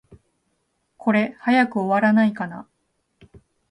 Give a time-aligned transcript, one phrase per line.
[0.97, 2.67] これ、早く終わらないかな。